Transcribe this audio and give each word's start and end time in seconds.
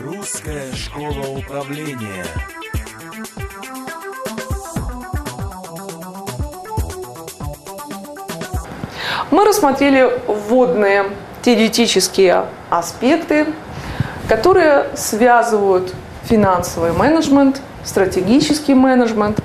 Русская 0.00 0.72
школа 0.76 1.38
управления. 1.38 2.24
Мы 9.32 9.44
рассмотрели 9.44 10.08
вводные 10.28 11.06
теоретические 11.42 12.44
аспекты, 12.70 13.48
которые 14.28 14.86
связывают 14.94 15.92
финансовый 16.24 16.92
менеджмент, 16.92 17.60
стратегический 17.82 18.74
менеджмент 18.74 19.40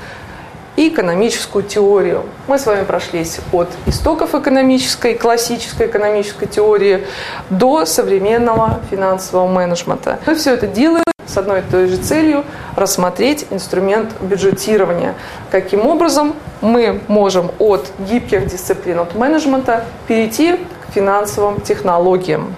и 0.76 0.90
экономическую 0.90 1.64
теорию. 1.64 2.24
Мы 2.48 2.58
с 2.58 2.66
вами 2.66 2.84
прошлись 2.84 3.40
от 3.52 3.70
истоков 3.86 4.34
экономической, 4.36 5.14
классической 5.16 5.88
экономической 5.88 6.48
теории 6.48 7.06
до 7.50 7.86
современного 7.86 8.80
финансового 8.90 9.48
менеджмента. 9.48 10.20
Мы 10.26 10.36
все 10.36 10.54
это 10.54 10.68
делаем 10.68 11.04
с 11.26 11.38
одной 11.38 11.60
и 11.60 11.64
той 11.64 11.88
же 11.88 11.98
целью– 11.98 12.44
рассмотреть 12.76 13.48
инструмент 13.50 14.10
бюджетирования. 14.22 15.16
Каким 15.52 15.86
образом 15.86 16.36
мы 16.62 17.02
можем 17.08 17.52
от 17.60 17.88
гибких 18.00 18.48
дисциплин 18.48 19.00
от 19.00 19.16
менеджмента 19.16 19.86
перейти 20.08 20.58
к 20.58 20.94
финансовым 20.94 21.62
технологиям. 21.62 22.56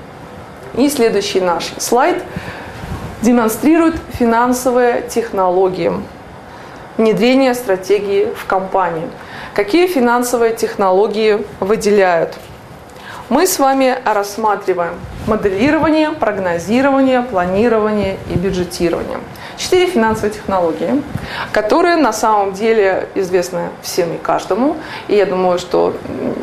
И 0.76 0.90
следующий 0.90 1.42
наш 1.42 1.72
слайд 1.78 2.22
демонстрирует 3.22 3.96
финансовые 4.20 5.04
технологии 5.10 5.94
внедрения 6.98 7.54
стратегии 7.54 8.28
в 8.36 8.46
компании. 8.46 9.10
Какие 9.54 9.88
финансовые 9.88 10.56
технологии 10.56 11.46
выделяют? 11.60 12.36
Мы 13.28 13.48
с 13.48 13.58
вами 13.58 13.98
рассматриваем 14.06 14.94
моделирование, 15.26 16.12
прогнозирование, 16.12 17.22
планирование 17.22 18.18
и 18.32 18.38
бюджетирование. 18.38 19.18
Четыре 19.58 19.88
финансовые 19.88 20.32
технологии, 20.32 21.02
которые 21.52 21.96
на 21.96 22.14
самом 22.14 22.54
деле 22.54 23.10
известны 23.16 23.70
всем 23.82 24.14
и 24.14 24.18
каждому. 24.18 24.78
И 25.08 25.16
я 25.16 25.26
думаю, 25.26 25.58
что 25.58 25.96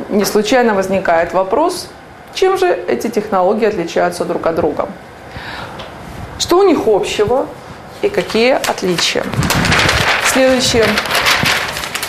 не 0.09 0.25
случайно 0.25 0.75
возникает 0.75 1.33
вопрос, 1.33 1.89
чем 2.35 2.59
же 2.59 2.67
эти 2.67 3.09
технологии 3.09 3.67
отличаются 3.67 4.25
друг 4.25 4.47
от 4.47 4.57
друга. 4.57 4.89
Что 6.39 6.59
у 6.59 6.63
них 6.65 6.81
общего 6.87 7.47
и 8.01 8.09
какие 8.09 8.55
отличия. 8.55 9.23
Следующее, 10.33 10.87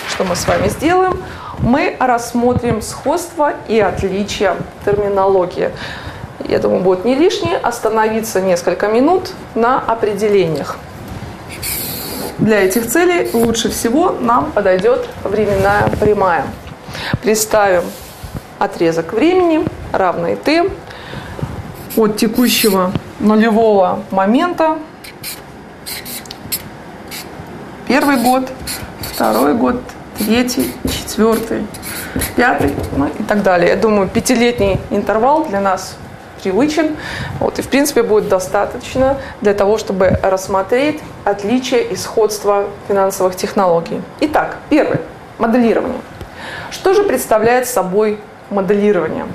что 0.08 0.24
мы 0.24 0.34
с 0.34 0.46
вами 0.46 0.68
сделаем, 0.68 1.22
мы 1.58 1.94
рассмотрим 2.00 2.80
сходство 2.80 3.52
и 3.68 3.78
отличия 3.78 4.56
терминологии. 4.86 5.70
Я 6.48 6.58
думаю, 6.58 6.80
будет 6.80 7.04
не 7.04 7.16
лишнее 7.16 7.58
остановиться 7.58 8.40
несколько 8.40 8.88
минут 8.88 9.32
на 9.54 9.78
определениях. 9.78 10.78
Для 12.38 12.64
этих 12.64 12.86
целей 12.86 13.28
лучше 13.34 13.68
всего 13.68 14.12
нам 14.18 14.52
подойдет 14.52 15.06
временная 15.22 15.90
прямая. 16.00 16.46
Представим 17.20 17.82
отрезок 18.58 19.12
времени, 19.12 19.66
равный 19.92 20.36
t, 20.36 20.70
от 21.94 22.16
текущего 22.16 22.90
нулевого 23.20 24.00
момента 24.10 24.78
Первый 27.94 28.16
год, 28.16 28.50
второй 29.02 29.54
год, 29.54 29.76
третий, 30.18 30.74
четвертый, 30.90 31.64
пятый, 32.34 32.74
ну 32.96 33.06
и 33.06 33.22
так 33.22 33.44
далее. 33.44 33.68
Я 33.68 33.76
думаю, 33.76 34.08
пятилетний 34.08 34.80
интервал 34.90 35.44
для 35.44 35.60
нас 35.60 35.94
привычен. 36.42 36.96
Вот, 37.38 37.60
и, 37.60 37.62
в 37.62 37.68
принципе, 37.68 38.02
будет 38.02 38.28
достаточно 38.28 39.18
для 39.42 39.54
того, 39.54 39.78
чтобы 39.78 40.08
рассмотреть 40.24 41.00
отличия 41.22 41.82
и 41.82 41.94
сходства 41.94 42.64
финансовых 42.88 43.36
технологий. 43.36 44.02
Итак, 44.22 44.56
первый– 44.70 44.98
моделирование. 45.38 46.00
Что 46.72 46.94
же 46.94 47.04
представляет 47.04 47.68
собой 47.68 48.18
моделирование? 48.50 49.26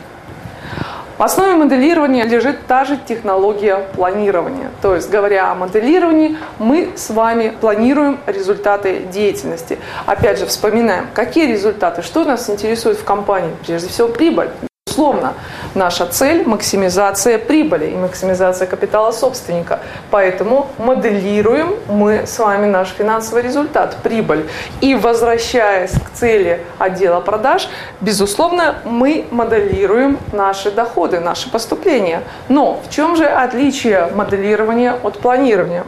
В 1.20 1.24
основе 1.24 1.56
моделирования 1.56 2.24
лежит 2.24 2.66
та 2.66 2.86
же 2.86 2.96
технология 2.96 3.90
планирования. 3.94 4.72
То 4.82 4.96
есть, 4.96 5.10
говоря 5.10 5.52
о 5.52 5.56
моделировании, 5.56 6.38
мы 6.60 6.92
с 6.96 7.10
вами 7.10 7.54
планируем 7.60 8.22
результаты 8.26 9.02
деятельности. 9.12 9.80
Опять 10.06 10.40
же, 10.40 10.46
вспоминаем, 10.46 11.08
какие 11.14 11.46
результаты, 11.46 12.04
что 12.04 12.24
нас 12.24 12.50
интересует 12.50 13.00
в 13.00 13.04
компании. 13.04 13.52
Прежде 13.66 13.90
всего, 13.90 14.08
прибыль. 14.08 14.48
Безусловно, 14.88 15.34
наша 15.76 16.06
цель– 16.06 16.44
максимизация 16.46 17.38
прибыли 17.38 17.88
и 17.88 17.96
максимизация 17.96 18.68
капитала 18.68 19.12
собственника. 19.12 19.80
Поэтому 20.12 20.68
моделируем 20.78 21.76
мы 21.88 22.26
с 22.26 22.40
вами 22.40 22.66
наш 22.66 22.90
финансовый 22.90 23.44
результат, 23.44 23.98
прибыль. 24.04 24.50
И 24.82 24.96
возвращаясь 24.96 25.92
к 25.92 26.14
цели 26.14 26.66
отдела 26.78 27.20
продаж, 27.20 27.70
безусловно, 28.02 28.76
мы 28.86 29.26
моделируем 29.32 30.20
наши 30.32 30.72
доходы, 30.72 31.20
наши 31.20 31.50
поступления. 31.52 32.24
Но 32.48 32.80
в 32.86 32.90
чем 32.90 33.16
же 33.16 33.26
отличие 33.26 34.08
моделирования 34.14 34.96
от 35.04 35.20
планирования? 35.20 35.86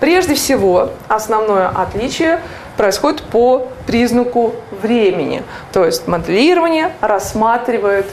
Прежде 0.00 0.34
всего, 0.34 0.90
основное 1.08 1.68
отличие 1.68 2.40
происходит 2.76 3.22
по 3.22 3.68
признаку 3.86 4.54
времени. 4.82 5.42
То 5.72 5.84
есть 5.84 6.08
моделирование 6.08 6.92
рассматривает 7.00 8.06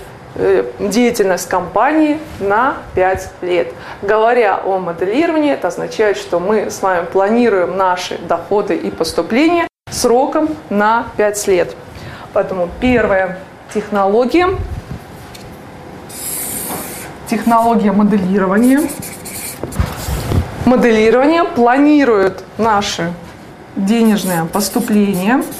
деятельность 0.79 1.49
компании 1.49 2.19
на 2.39 2.77
5 2.95 3.31
лет. 3.41 3.73
Говоря 4.01 4.59
о 4.63 4.79
моделировании, 4.79 5.53
это 5.53 5.69
означает, 5.69 6.17
что 6.17 6.39
мы 6.39 6.69
с 6.69 6.81
вами 6.81 7.05
планируем 7.05 7.77
наши 7.77 8.17
доходы 8.17 8.75
и 8.75 8.91
поступления 8.91 9.67
сроком 9.89 10.49
на 10.69 11.07
5 11.17 11.47
лет. 11.47 11.75
Поэтому 12.33 12.69
первая 12.79 13.39
технология, 13.73 14.49
технология 17.29 17.91
моделирования. 17.91 18.81
Моделирование 20.65 21.43
планирует 21.43 22.43
наши 22.57 23.11
денежные 23.75 24.45
поступления– 24.45 25.43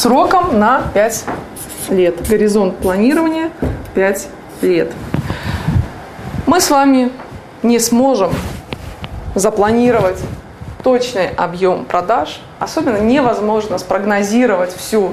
сроком 0.00 0.58
на 0.58 0.82
5 0.94 1.24
лет. 1.90 2.26
Горизонт 2.26 2.78
планирования 2.78 3.50
5 3.94 4.28
лет. 4.62 4.92
Мы 6.46 6.58
с 6.62 6.70
вами 6.70 7.12
не 7.62 7.78
сможем 7.78 8.32
запланировать 9.34 10.18
точный 10.82 11.28
объем 11.28 11.84
продаж, 11.84 12.40
особенно 12.58 12.96
невозможно 12.96 13.76
спрогнозировать 13.76 14.74
всю 14.74 15.12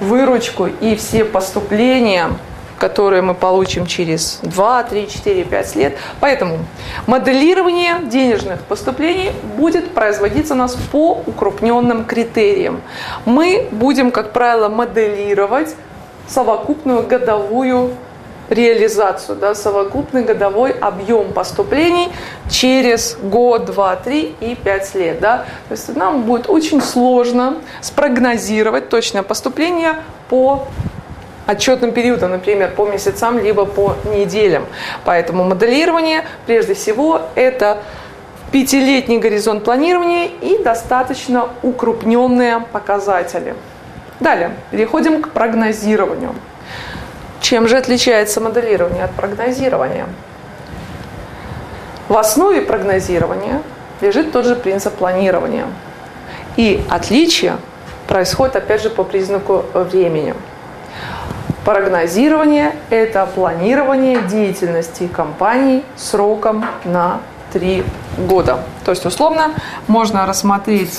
выручку 0.00 0.66
и 0.66 0.96
все 0.96 1.24
поступления 1.24 2.30
которые 2.78 3.22
мы 3.22 3.34
получим 3.34 3.86
через 3.86 4.40
2, 4.42 4.82
3, 4.84 5.08
4, 5.08 5.44
5 5.44 5.76
лет. 5.76 5.96
Поэтому 6.20 6.58
моделирование 7.06 8.00
денежных 8.04 8.60
поступлений 8.62 9.32
будет 9.56 9.92
производиться 9.92 10.54
у 10.54 10.56
нас 10.56 10.76
по 10.92 11.22
укрупненным 11.26 12.04
критериям. 12.04 12.80
Мы 13.24 13.68
будем, 13.70 14.10
как 14.10 14.32
правило, 14.32 14.68
моделировать 14.68 15.74
совокупную 16.28 17.06
годовую 17.06 17.92
реализацию, 18.48 19.36
да, 19.36 19.54
совокупный 19.54 20.22
годовой 20.22 20.70
объем 20.70 21.32
поступлений 21.32 22.08
через 22.48 23.16
год, 23.20 23.64
два, 23.66 23.96
три 23.96 24.34
и 24.40 24.54
пять 24.54 24.94
лет. 24.94 25.20
Да. 25.20 25.46
То 25.68 25.72
есть 25.72 25.94
нам 25.96 26.22
будет 26.22 26.48
очень 26.48 26.80
сложно 26.80 27.56
спрогнозировать 27.80 28.88
точное 28.88 29.22
поступление 29.22 29.96
по 30.28 30.66
отчетным 31.46 31.92
периодом, 31.92 32.32
например, 32.32 32.72
по 32.74 32.86
месяцам, 32.86 33.38
либо 33.38 33.64
по 33.64 33.96
неделям. 34.04 34.66
Поэтому 35.04 35.44
моделирование, 35.44 36.24
прежде 36.46 36.74
всего, 36.74 37.22
это 37.34 37.78
пятилетний 38.52 39.18
горизонт 39.18 39.64
планирования 39.64 40.28
и 40.40 40.62
достаточно 40.62 41.48
укрупненные 41.62 42.60
показатели. 42.72 43.54
Далее, 44.20 44.52
переходим 44.70 45.22
к 45.22 45.30
прогнозированию. 45.30 46.34
Чем 47.40 47.68
же 47.68 47.76
отличается 47.76 48.40
моделирование 48.40 49.04
от 49.04 49.12
прогнозирования? 49.12 50.06
В 52.08 52.16
основе 52.16 52.62
прогнозирования 52.62 53.62
лежит 54.00 54.32
тот 54.32 54.46
же 54.46 54.56
принцип 54.56 54.94
планирования. 54.94 55.66
И 56.56 56.82
отличие 56.88 57.56
происходит, 58.08 58.56
опять 58.56 58.82
же, 58.82 58.90
по 58.90 59.04
признаку 59.04 59.64
времени. 59.74 60.34
Прогнозирование– 61.66 62.76
это 62.90 63.26
планирование 63.26 64.22
деятельности 64.22 65.08
компании 65.08 65.82
сроком 65.96 66.64
на 66.84 67.18
три 67.52 67.82
года. 68.16 68.60
То 68.84 68.92
есть, 68.92 69.04
условно, 69.04 69.50
можно 69.88 70.26
рассмотреть 70.26 70.96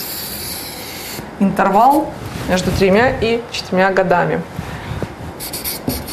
интервал 1.40 2.10
между 2.50 2.70
тремя 2.72 3.18
и 3.22 3.42
четырьмя 3.50 3.94
годами. 3.94 4.42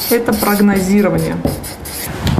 Это 0.08 0.32
прогнозирование. 0.32 1.36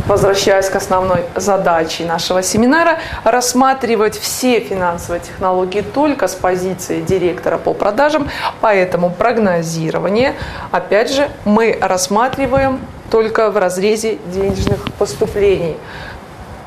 Возвращаясь 0.07 0.69
к 0.69 0.77
основной 0.77 1.25
задаче 1.35 2.05
нашего 2.05 2.43
семинара, 2.43 2.99
рассматривать 3.25 4.19
все 4.19 4.61
финансовые 4.61 5.21
технологии 5.21 5.81
только 5.81 6.29
с 6.29 6.35
позиции 6.35 7.01
директора 7.01 7.59
по 7.59 7.75
продажам, 7.75 8.29
поэтому 8.61 9.11
прогнозирование, 9.11 10.35
опять 10.71 11.13
же, 11.13 11.29
мы 11.45 11.77
рассматриваем 11.81 12.81
только 13.11 13.51
в 13.51 13.57
разрезе 13.57 14.19
денежных 14.33 14.93
поступлений. 14.99 15.77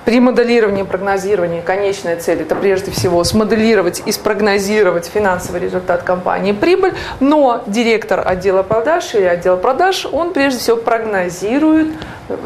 При 0.07 0.21
моделировании 0.21 0.85
и 0.85 0.87
прогнозировании 0.87 1.59
конечная 1.59 2.15
цель– 2.15 2.39
это 2.43 2.55
прежде 2.55 2.91
всего 2.91 3.25
смоделировать 3.25 4.01
и 4.05 4.13
спрогнозировать 4.13 5.05
финансовый 5.05 5.59
результат 5.59 6.03
компании 6.03 6.53
прибыль, 6.53 6.93
но 7.19 7.61
директор 7.67 8.25
отдела 8.25 8.63
продаж 8.63 9.13
или 9.15 9.25
отдел 9.25 9.57
продаж, 9.57 10.07
он 10.09 10.31
прежде 10.31 10.61
всего 10.61 10.77
прогнозирует 10.77 11.89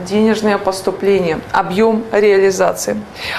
денежное 0.09 0.57
поступление, 0.57 1.39
объем 1.51 2.03
реализации. 2.11 2.97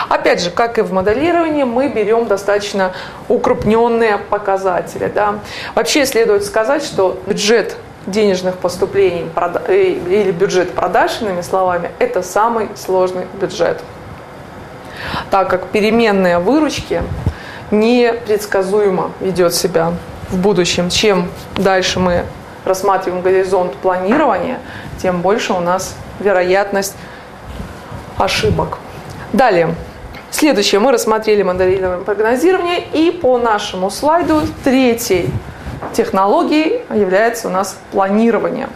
Опять 0.08 0.40
же, 0.40 0.52
как 0.52 0.78
и 0.78 0.82
в 0.82 0.92
моделировании, 0.92 1.64
мы 1.64 1.88
берем 1.88 2.26
достаточно 2.26 2.92
укрупненные 3.28 4.18
показатели. 4.18 5.10
Да. 5.12 5.40
Вообще 5.74 6.06
следует 6.06 6.44
сказать, 6.44 6.84
что 6.84 7.20
бюджет 7.26 7.74
денежных 8.06 8.58
поступлений 8.58 9.26
э, 9.66 9.82
или 9.82 10.30
бюджет 10.30 10.70
продаж, 10.70 11.20
иными 11.22 11.40
словами, 11.40 11.90
это 11.98 12.22
самый 12.22 12.68
сложный 12.76 13.26
бюджет 13.40 13.80
так 15.30 15.48
как 15.48 15.68
переменная 15.68 16.38
выручки 16.38 17.02
непредсказуемо 17.70 19.12
ведет 19.20 19.54
себя 19.54 19.92
в 20.30 20.36
будущем. 20.38 20.90
Чем 20.90 21.30
дальше 21.56 22.00
мы 22.00 22.24
рассматриваем 22.64 23.22
горизонт 23.22 23.74
планирования, 23.76 24.58
тем 25.00 25.20
больше 25.20 25.52
у 25.52 25.60
нас 25.60 25.96
вероятность 26.20 26.94
ошибок. 28.18 28.78
Далее. 29.32 29.74
Следующее. 30.30 30.80
Мы 30.80 30.92
рассмотрели 30.92 31.42
моделирование 31.42 32.04
прогнозирование. 32.04 32.84
И 32.92 33.10
по 33.10 33.38
нашему 33.38 33.90
слайду 33.90 34.42
третьей 34.64 35.30
технологией 35.92 36.82
является 36.94 37.48
у 37.48 37.50
нас 37.50 37.78
планирование. 37.90 38.68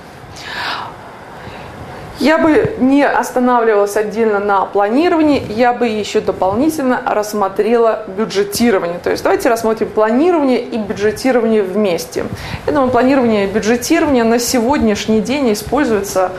Я 2.18 2.38
бы 2.38 2.74
не 2.78 3.06
останавливалась 3.06 3.96
отдельно 3.96 4.38
на 4.38 4.64
планировании, 4.64 5.42
я 5.50 5.74
бы 5.74 5.86
еще 5.86 6.20
дополнительно 6.20 7.02
рассмотрела 7.04 8.04
бюджетирование. 8.06 8.98
То 8.98 9.10
есть 9.10 9.22
давайте 9.22 9.50
рассмотрим 9.50 9.88
планирование 9.88 10.60
и 10.60 10.78
бюджетирование 10.78 11.62
вместе. 11.62 12.24
Я 12.66 12.72
думаю, 12.72 12.90
планирование 12.90 13.44
и 13.44 13.52
бюджетирование 13.52 14.24
на 14.24 14.38
сегодняшний 14.38 15.20
день 15.20 15.52
используется 15.52 16.32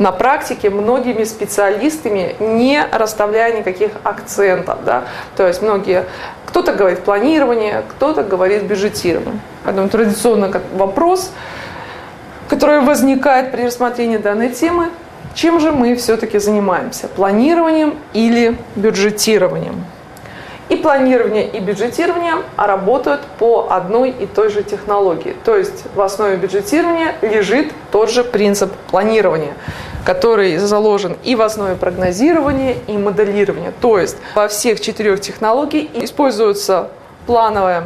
на 0.00 0.10
практике 0.10 0.68
многими 0.68 1.22
специалистами, 1.22 2.34
не 2.40 2.84
расставляя 2.90 3.56
никаких 3.56 3.92
акцентов. 4.02 4.78
Да? 4.84 5.04
То 5.36 5.46
есть 5.46 5.62
многие, 5.62 6.06
кто-то 6.46 6.72
говорит 6.72 7.04
планирование, 7.04 7.84
кто-то 7.88 8.24
говорит 8.24 8.64
бюджетирование. 8.64 9.40
Поэтому 9.62 9.88
традиционно 9.88 10.48
как 10.48 10.62
вопрос– 10.74 11.30
которое 12.52 12.82
возникает 12.82 13.50
при 13.50 13.62
рассмотрении 13.64 14.18
данной 14.18 14.50
темы, 14.50 14.90
чем 15.34 15.58
же 15.58 15.72
мы 15.72 15.96
все-таки 15.96 16.38
занимаемся? 16.38 17.08
Планированием 17.08 17.94
или 18.12 18.58
бюджетированием? 18.76 19.86
И 20.68 20.76
планирование, 20.76 21.48
и 21.48 21.60
бюджетирование 21.60 22.34
работают 22.58 23.22
по 23.38 23.68
одной 23.70 24.10
и 24.10 24.26
той 24.26 24.50
же 24.50 24.62
технологии. 24.62 25.34
То 25.46 25.56
есть 25.56 25.84
в 25.94 26.00
основе 26.02 26.36
бюджетирования 26.36 27.14
лежит 27.22 27.72
тот 27.90 28.10
же 28.10 28.22
принцип 28.22 28.70
планирования, 28.90 29.54
который 30.04 30.58
заложен 30.58 31.16
и 31.24 31.34
в 31.34 31.40
основе 31.40 31.74
прогнозирования, 31.74 32.76
и 32.86 32.98
моделирования. 32.98 33.72
То 33.80 33.98
есть 33.98 34.18
во 34.34 34.48
всех 34.48 34.78
четырех 34.82 35.22
технологиях 35.22 35.86
используется 35.94 36.90
плановое 37.26 37.84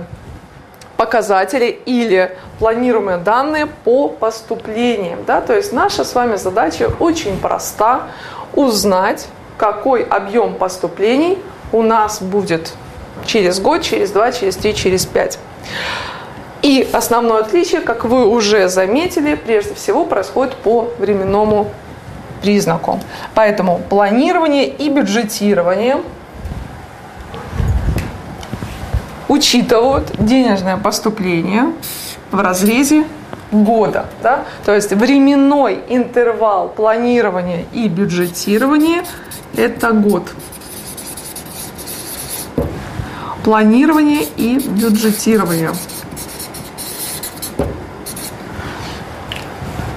показатели 0.97 1.79
или 1.85 2.37
планируемые 2.59 3.19
данные 3.19 3.67
по 3.67 4.09
поступлениям. 4.09 5.21
Да? 5.27 5.41
То 5.41 5.55
есть 5.55 5.73
наша 5.73 6.05
с 6.05 6.15
вами 6.15 6.37
задача 6.37 6.91
очень 6.99 7.39
проста– 7.39 8.03
узнать, 8.55 9.27
какой 9.59 10.03
объем 10.03 10.55
поступлений 10.55 11.39
у 11.73 11.83
нас 11.83 12.23
будет 12.23 12.73
через 13.27 13.61
год, 13.61 13.83
через 13.83 14.11
два, 14.11 14.33
через 14.33 14.57
три, 14.57 14.75
через 14.75 15.05
пять. 15.05 15.39
И 16.63 16.89
основное 16.93 17.41
отличие, 17.41 17.83
как 17.83 18.05
вы 18.05 18.27
уже 18.27 18.69
заметили, 18.69 19.35
прежде 19.35 19.75
всего 19.75 20.05
происходит 20.05 20.55
по 20.55 20.89
временному 20.99 21.71
признаку. 22.41 23.01
Поэтому 23.35 23.81
планирование 23.91 24.67
и 24.67 24.89
бюджетирование– 24.89 25.99
учитывают 29.29 30.13
денежное 30.19 30.77
поступление 30.77 31.73
в 32.31 32.41
разрезе 32.41 33.05
года. 33.53 34.07
Да? 34.23 34.45
То 34.65 34.75
есть 34.75 34.93
временной 34.93 35.81
интервал 35.89 36.69
планирования 36.69 37.65
и 37.73 37.89
бюджетирования– 37.89 39.05
это 39.57 39.93
год. 39.93 40.29
Планирование 43.45 44.25
и 44.37 44.59
бюджетирование. 44.59 45.71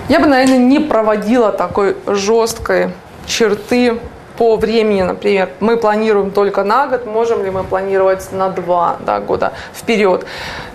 Я 0.08 0.20
бы, 0.20 0.28
наверное, 0.28 0.58
не 0.58 0.80
проводила 0.80 1.52
такой 1.52 1.96
жесткой 2.08 2.94
черты 3.28 4.00
по 4.40 4.56
времени, 4.56 5.02
например, 5.02 5.50
мы 5.60 5.76
планируем 5.76 6.32
только 6.32 6.64
на 6.64 6.88
год, 6.88 7.06
можем 7.06 7.44
ли 7.44 7.52
мы 7.52 7.66
планировать 7.66 8.32
на 8.32 8.50
два 8.50 8.96
да, 9.06 9.20
года 9.20 9.52
вперед. 9.74 10.26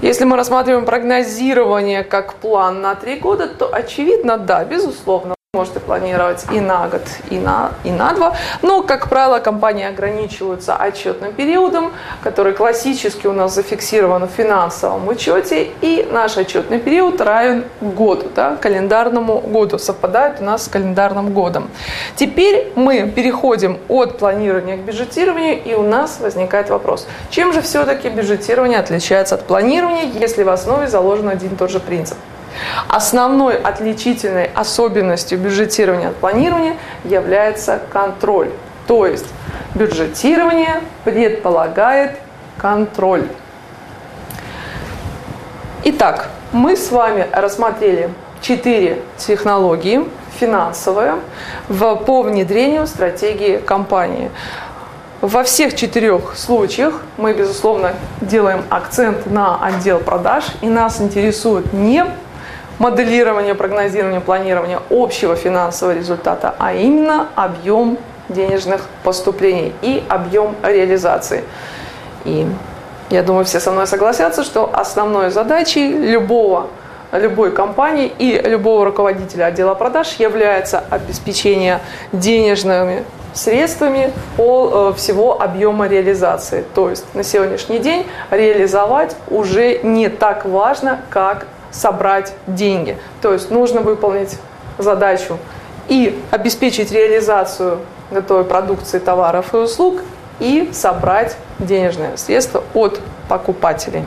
Если 0.02 0.24
мы 0.24 0.36
рассматриваем 0.36 0.84
прогнозирование 0.84 2.04
как 2.04 2.34
план 2.34 2.82
на 2.82 2.94
три 2.94 3.16
года, 3.16 3.48
то 3.48 3.74
очевидно, 3.74 4.36
да, 4.36 4.64
безусловно 4.64 5.34
можете 5.54 5.80
планировать 5.80 6.44
и 6.52 6.60
на 6.60 6.88
год, 6.88 7.02
и 7.30 7.38
на, 7.38 7.72
и 7.84 7.90
на 7.90 8.12
два. 8.12 8.36
Но, 8.62 8.82
как 8.82 9.08
правило, 9.08 9.38
компании 9.38 9.86
ограничиваются 9.86 10.76
отчетным 10.76 11.32
периодом, 11.32 11.92
который 12.22 12.52
классически 12.52 13.26
у 13.26 13.32
нас 13.32 13.54
зафиксирован 13.54 14.26
в 14.26 14.30
финансовом 14.30 15.08
учете. 15.08 15.70
И 15.80 16.06
наш 16.10 16.36
отчетный 16.36 16.78
период 16.78 17.20
равен 17.20 17.64
году, 17.80 18.26
да, 18.34 18.56
календарному 18.56 19.40
году, 19.40 19.78
совпадает 19.78 20.40
у 20.40 20.44
нас 20.44 20.64
с 20.64 20.68
календарным 20.68 21.32
годом. 21.32 21.70
Теперь 22.16 22.72
мы 22.74 23.08
переходим 23.08 23.78
от 23.88 24.18
планирования 24.18 24.76
к 24.76 24.80
бюджетированию, 24.80 25.62
и 25.62 25.74
у 25.74 25.82
нас 25.82 26.18
возникает 26.20 26.70
вопрос, 26.70 27.06
чем 27.30 27.52
же 27.52 27.62
все-таки 27.62 28.08
бюджетирование 28.08 28.78
отличается 28.78 29.36
от 29.36 29.46
планирования, 29.46 30.04
если 30.20 30.42
в 30.42 30.48
основе 30.48 30.88
заложен 30.88 31.28
один 31.28 31.52
и 31.52 31.56
тот 31.56 31.70
же 31.70 31.80
принцип? 31.80 32.18
Основной 32.88 33.56
отличительной 33.56 34.50
особенностью 34.54 35.38
бюджетирования 35.38 36.08
от 36.08 36.16
планирования 36.16 36.76
является 37.04 37.80
контроль. 37.92 38.50
То 38.86 39.06
есть 39.06 39.26
бюджетирование 39.74 40.82
предполагает 41.04 42.18
контроль. 42.58 43.26
Итак, 45.84 46.30
мы 46.52 46.76
с 46.76 46.90
вами 46.90 47.26
рассмотрели 47.32 48.10
четыре 48.40 49.02
технологии 49.16 50.04
финансовые 50.38 51.16
в, 51.68 51.96
по 51.96 52.22
внедрению 52.22 52.86
стратегии 52.86 53.58
компании. 53.58 54.30
Во 55.20 55.42
всех 55.42 55.74
четырех 55.74 56.36
случаях 56.36 57.00
мы, 57.16 57.32
безусловно, 57.32 57.94
делаем 58.20 58.62
акцент 58.68 59.26
на 59.26 59.58
отдел 59.64 59.98
продаж, 59.98 60.44
и 60.60 60.68
нас 60.68 61.00
интересует 61.00 61.72
не 61.72 62.04
моделирования, 62.78 63.54
прогнозирования, 63.54 64.20
планирования 64.20 64.80
общего 64.90 65.36
финансового 65.36 65.94
результата, 65.94 66.54
а 66.58 66.72
именно 66.72 67.28
объем 67.34 67.98
денежных 68.28 68.82
поступлений 69.02 69.72
и 69.82 70.02
объем 70.08 70.54
реализации. 70.62 71.44
И 72.24 72.46
я 73.10 73.22
думаю, 73.22 73.44
все 73.44 73.60
со 73.60 73.70
мной 73.70 73.86
согласятся, 73.86 74.44
что 74.44 74.70
основной 74.72 75.30
задачей 75.30 75.92
любого 75.92 76.68
любой 77.12 77.52
компании 77.52 78.12
и 78.18 78.40
любого 78.40 78.84
руководителя 78.84 79.44
отдела 79.46 79.74
продаж 79.74 80.14
является 80.18 80.82
обеспечение 80.90 81.80
денежными 82.12 83.04
средствами 83.34 84.12
по 84.36 84.90
э, 84.92 84.98
всего 84.98 85.40
объема 85.40 85.88
реализации. 85.88 86.64
То 86.74 86.90
есть 86.90 87.04
на 87.14 87.22
сегодняшний 87.22 87.78
день 87.78 88.06
реализовать 88.30 89.16
уже 89.28 89.78
не 89.82 90.08
так 90.08 90.44
важно, 90.44 91.00
как 91.10 91.46
собрать 91.74 92.32
деньги. 92.46 92.96
То 93.20 93.32
есть 93.32 93.50
нужно 93.50 93.80
выполнить 93.80 94.38
задачу 94.78 95.38
и 95.88 96.18
обеспечить 96.30 96.92
реализацию 96.92 97.80
готовой 98.10 98.44
продукции, 98.44 98.98
товаров 98.98 99.52
и 99.54 99.58
услуг 99.58 100.00
и 100.40 100.70
собрать 100.72 101.36
денежные 101.58 102.16
средства 102.16 102.62
от 102.74 103.00
покупателей. 103.28 104.04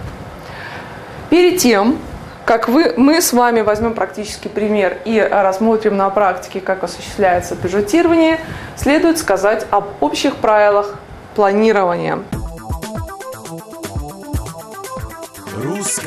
Перед 1.30 1.60
тем, 1.60 2.00
как 2.46 2.70
вы, 2.70 2.94
мы 2.96 3.22
с 3.22 3.34
вами 3.34 3.62
возьмем 3.62 3.94
практический 3.94 4.50
пример 4.50 4.98
и 5.04 5.20
рассмотрим 5.20 5.98
на 5.98 6.10
практике, 6.10 6.62
как 6.62 6.84
осуществляется 6.84 7.56
бюджетирование, 7.56 8.40
следует 8.78 9.18
сказать 9.18 9.66
об 9.70 9.86
общих 10.00 10.38
правилах 10.38 10.96
планирования. 11.36 12.20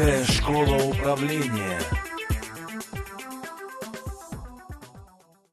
Русская 0.00 0.25
школа 0.25 0.76
управления. 0.83 2.00